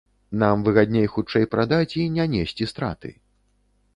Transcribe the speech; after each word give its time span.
Нам 0.43 0.61
выгадней 0.67 1.09
хутчэй 1.17 1.45
прадаць 1.53 1.93
і 2.03 2.07
не 2.15 2.25
несці 2.33 2.69
страты. 2.75 3.15